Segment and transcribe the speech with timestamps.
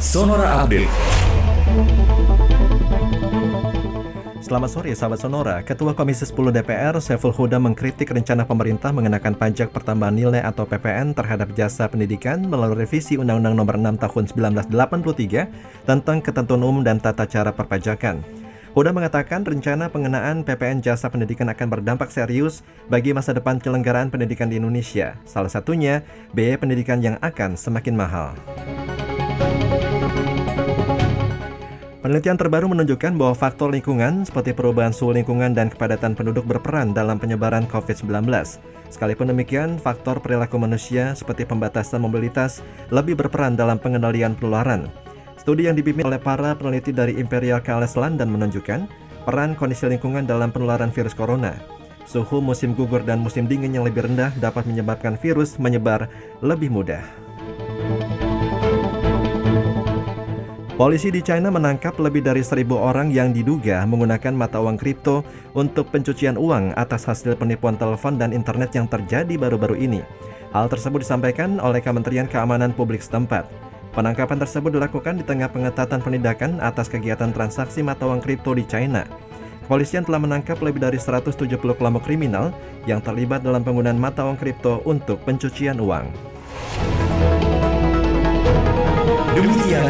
[0.00, 0.88] Sonora Update.
[4.40, 5.60] Selamat sore sahabat Sonora.
[5.60, 11.12] Ketua Komisi 10 DPR Saiful Huda mengkritik rencana pemerintah mengenakan pajak pertambahan nilai atau PPN
[11.12, 14.24] terhadap jasa pendidikan melalui revisi Undang-Undang Nomor 6 Tahun
[14.72, 18.24] 1983 tentang ketentuan umum dan tata cara perpajakan.
[18.72, 24.48] Huda mengatakan rencana pengenaan PPN jasa pendidikan akan berdampak serius bagi masa depan penyelenggaraan pendidikan
[24.48, 25.20] di Indonesia.
[25.28, 26.00] Salah satunya,
[26.32, 28.32] biaya pendidikan yang akan semakin mahal.
[32.00, 37.20] Penelitian terbaru menunjukkan bahwa faktor lingkungan seperti perubahan suhu lingkungan dan kepadatan penduduk berperan dalam
[37.20, 38.24] penyebaran COVID-19.
[38.88, 44.88] Sekalipun demikian, faktor perilaku manusia seperti pembatasan mobilitas lebih berperan dalam pengendalian penularan.
[45.36, 48.80] Studi yang dipimpin oleh para peneliti dari Imperial College London menunjukkan
[49.28, 51.52] peran kondisi lingkungan dalam penularan virus corona.
[52.08, 56.08] Suhu musim gugur dan musim dingin yang lebih rendah dapat menyebabkan virus menyebar
[56.40, 57.04] lebih mudah.
[60.80, 65.20] Polisi di China menangkap lebih dari seribu orang yang diduga menggunakan mata uang kripto
[65.52, 70.00] untuk pencucian uang atas hasil penipuan telepon dan internet yang terjadi baru-baru ini.
[70.56, 73.44] Hal tersebut disampaikan oleh Kementerian Keamanan Publik setempat.
[73.92, 79.04] Penangkapan tersebut dilakukan di tengah pengetatan penindakan atas kegiatan transaksi mata uang kripto di China.
[79.68, 82.56] Kepolisian telah menangkap lebih dari 170 kelompok kriminal
[82.88, 86.08] yang terlibat dalam penggunaan mata uang kripto untuk pencucian uang.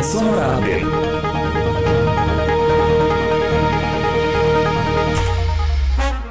[0.03, 1.19] Sonora Update.